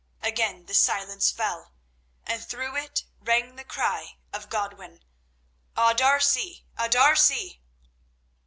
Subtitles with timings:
[0.23, 1.73] Again the silence fell,
[2.23, 5.03] and through it rang the cry of Godwin:
[5.77, 6.65] "_A D'Arcy!
[6.75, 7.61] A D'Arcy!